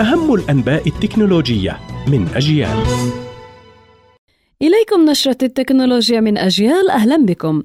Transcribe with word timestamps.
أهم 0.00 0.34
الأنباء 0.34 0.88
التكنولوجية 0.88 1.78
من 2.08 2.28
أجيال. 2.34 2.76
إليكم 4.62 5.10
نشرة 5.10 5.36
التكنولوجيا 5.42 6.20
من 6.20 6.38
أجيال. 6.38 6.90
أهلا 6.90 7.16
بكم. 7.16 7.62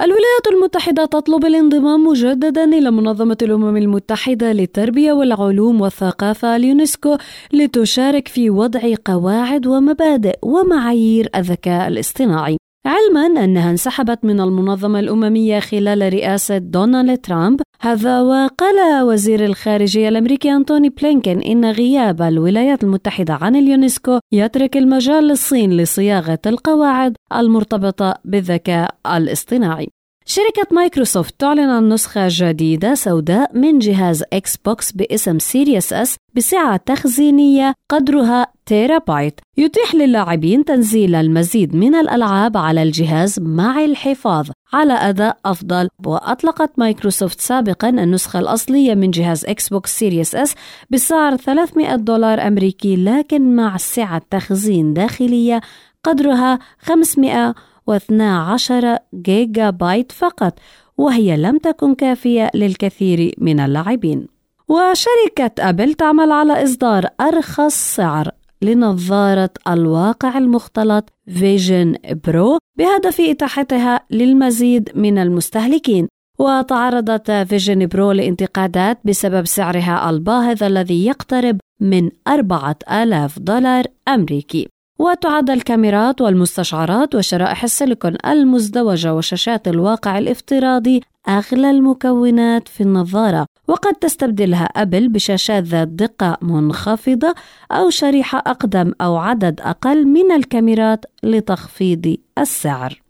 الولايات 0.00 0.46
المتحدة 0.52 1.04
تطلب 1.04 1.44
الانضمام 1.44 2.06
مجددا 2.06 2.64
إلى 2.64 2.90
منظمة 2.90 3.36
الأمم 3.42 3.76
المتحدة 3.76 4.52
للتربية 4.52 5.12
والعلوم 5.12 5.80
والثقافة 5.80 6.56
اليونسكو 6.56 7.16
لتشارك 7.52 8.28
في 8.28 8.50
وضع 8.50 8.80
قواعد 9.04 9.66
ومبادئ 9.66 10.38
ومعايير 10.42 11.28
الذكاء 11.36 11.88
الاصطناعي. 11.88 12.56
علما 12.90 13.44
أنها 13.44 13.70
انسحبت 13.70 14.24
من 14.24 14.40
المنظمة 14.40 15.00
الأممية 15.00 15.60
خلال 15.60 16.12
رئاسة 16.12 16.58
دونالد 16.58 17.18
ترامب. 17.18 17.60
هذا 17.80 18.20
وقال 18.20 19.02
وزير 19.02 19.44
الخارجية 19.44 20.08
الأمريكي 20.08 20.52
أنتوني 20.52 20.88
بلينكين 20.88 21.42
إن 21.42 21.70
غياب 21.70 22.22
الولايات 22.22 22.84
المتحدة 22.84 23.34
عن 23.34 23.56
اليونسكو 23.56 24.18
يترك 24.32 24.76
المجال 24.76 25.24
للصين 25.24 25.72
لصياغة 25.72 26.38
القواعد 26.46 27.16
المرتبطة 27.34 28.14
بالذكاء 28.24 28.94
الاصطناعي. 29.06 29.88
شركة 30.30 30.66
مايكروسوفت 30.70 31.34
تعلن 31.38 31.70
عن 31.70 31.88
نسخة 31.88 32.26
جديدة 32.30 32.94
سوداء 32.94 33.58
من 33.58 33.78
جهاز 33.78 34.24
إكس 34.32 34.56
بوكس 34.56 34.92
باسم 34.92 35.38
سيريس 35.38 35.92
أس 35.92 36.16
بسعة 36.34 36.76
تخزينية 36.76 37.74
قدرها 37.88 38.46
تيرا 38.66 38.98
بايت 38.98 39.40
يتيح 39.56 39.94
للاعبين 39.94 40.64
تنزيل 40.64 41.14
المزيد 41.14 41.76
من 41.76 41.94
الألعاب 41.94 42.56
على 42.56 42.82
الجهاز 42.82 43.40
مع 43.40 43.84
الحفاظ 43.84 44.48
على 44.72 44.92
أداء 44.92 45.38
أفضل. 45.44 45.88
وأطلقت 46.06 46.78
مايكروسوفت 46.78 47.40
سابقا 47.40 47.88
النسخة 47.88 48.38
الأصلية 48.38 48.94
من 48.94 49.10
جهاز 49.10 49.44
إكس 49.44 49.68
بوكس 49.68 49.98
سيريس 49.98 50.34
أس 50.34 50.54
بسعر 50.90 51.36
300 51.36 51.96
دولار 51.96 52.46
أمريكي 52.46 52.96
لكن 52.96 53.56
مع 53.56 53.76
سعة 53.76 54.22
تخزين 54.30 54.94
داخلية 54.94 55.60
قدرها 56.04 56.58
500 56.78 57.54
و12 57.90 58.72
جيجا 59.14 59.70
بايت 59.70 60.12
فقط 60.12 60.58
وهي 60.98 61.36
لم 61.36 61.58
تكن 61.58 61.94
كافية 61.94 62.50
للكثير 62.54 63.34
من 63.38 63.60
اللاعبين. 63.60 64.26
وشركة 64.68 65.68
أبل 65.68 65.94
تعمل 65.94 66.32
على 66.32 66.64
إصدار 66.64 67.06
أرخص 67.20 67.74
سعر 67.96 68.30
لنظارة 68.62 69.50
الواقع 69.68 70.38
المختلط 70.38 71.12
فيجن 71.26 71.94
برو 72.26 72.58
بهدف 72.78 73.20
إتاحتها 73.20 74.00
للمزيد 74.10 74.90
من 74.94 75.18
المستهلكين. 75.18 76.08
وتعرضت 76.38 77.30
فيجن 77.30 77.86
برو 77.86 78.12
لانتقادات 78.12 78.98
بسبب 79.04 79.46
سعرها 79.46 80.10
الباهظ 80.10 80.62
الذي 80.62 81.06
يقترب 81.06 81.60
من 81.80 82.10
أربعة 82.28 82.76
آلاف 82.92 83.38
دولار 83.38 83.84
أمريكي. 84.08 84.68
وتعد 85.00 85.50
الكاميرات 85.50 86.20
والمستشعرات 86.20 87.14
وشرائح 87.14 87.64
السيليكون 87.64 88.16
المزدوجة 88.26 89.14
وشاشات 89.14 89.68
الواقع 89.68 90.18
الافتراضي 90.18 91.00
أغلى 91.28 91.70
المكونات 91.70 92.68
في 92.68 92.82
النظارة 92.82 93.46
وقد 93.68 93.94
تستبدلها 93.94 94.64
أبل 94.64 95.08
بشاشات 95.08 95.64
ذات 95.64 95.88
دقة 95.88 96.36
منخفضة 96.42 97.34
أو 97.72 97.90
شريحة 97.90 98.38
أقدم 98.38 98.92
أو 99.00 99.16
عدد 99.16 99.60
أقل 99.60 100.06
من 100.06 100.32
الكاميرات 100.32 101.04
لتخفيض 101.22 102.16
السعر. 102.38 103.02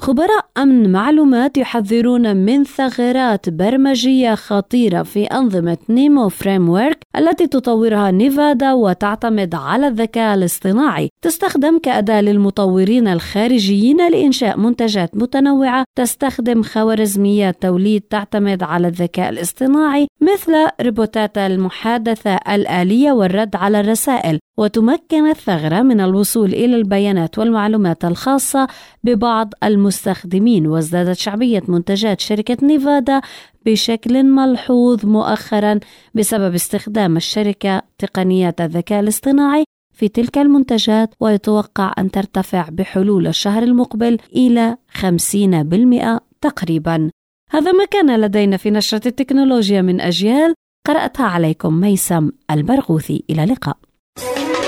خبراء 0.00 0.46
أمن 0.58 0.92
معلومات 0.92 1.58
يحذرون 1.58 2.36
من 2.36 2.64
ثغرات 2.64 3.48
برمجية 3.48 4.34
خطيرة 4.34 5.02
في 5.02 5.24
أنظمة 5.24 5.78
نيمو 5.88 6.28
فريمورك 6.28 6.98
التي 7.16 7.46
تطورها 7.46 8.10
نفيديا 8.10 8.72
وتعتمد 8.72 9.54
على 9.54 9.88
الذكاء 9.88 10.34
الاصطناعي. 10.34 11.08
تستخدم 11.22 11.78
كأداة 11.78 12.20
للمطورين 12.20 13.08
الخارجيين 13.08 14.10
لإنشاء 14.10 14.58
منتجات 14.58 15.16
متنوعة 15.16 15.84
تستخدم 15.98 16.62
خوارزميات 16.62 17.62
توليد 17.62 18.02
تعتمد 18.02 18.62
على 18.62 18.88
الذكاء 18.88 19.28
الاصطناعي 19.28 20.06
مثل 20.20 20.52
روبوتات 20.80 21.38
المحادثة 21.38 22.36
الآلية 22.36 23.12
والرد 23.12 23.56
على 23.56 23.80
الرسائل. 23.80 24.38
وتمكن 24.58 25.26
الثغرة 25.26 25.82
من 25.82 26.00
الوصول 26.00 26.54
إلى 26.54 26.76
البيانات 26.76 27.38
والمعلومات 27.38 28.04
الخاصة 28.04 28.68
ببعض 29.04 29.54
المستخدمين 29.64 30.66
وازدادت 30.66 31.16
شعبية 31.16 31.62
منتجات 31.68 32.20
شركة 32.20 32.56
نيفادا 32.62 33.20
بشكل 33.66 34.24
ملحوظ 34.24 35.06
مؤخرا 35.06 35.80
بسبب 36.14 36.54
استخدام 36.54 37.16
الشركة 37.16 37.82
تقنيات 37.98 38.60
الذكاء 38.60 39.00
الاصطناعي 39.00 39.64
في 39.92 40.08
تلك 40.08 40.38
المنتجات 40.38 41.14
ويتوقع 41.20 41.94
أن 41.98 42.10
ترتفع 42.10 42.68
بحلول 42.72 43.26
الشهر 43.26 43.62
المقبل 43.62 44.18
إلى 44.36 44.76
50% 44.92 46.20
تقريبا. 46.40 47.10
هذا 47.50 47.72
ما 47.72 47.84
كان 47.84 48.20
لدينا 48.20 48.56
في 48.56 48.70
نشرة 48.70 49.08
التكنولوجيا 49.08 49.82
من 49.82 50.00
أجيال. 50.00 50.54
قرأتها 50.86 51.26
عليكم 51.26 51.74
ميسم 51.80 52.30
البرغوثي. 52.50 53.24
إلى 53.30 53.44
اللقاء. 53.44 53.76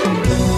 Thank 0.03 0.27
you 0.27 0.50